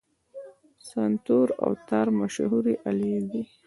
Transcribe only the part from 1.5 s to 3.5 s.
او تار مشهورې الې دي.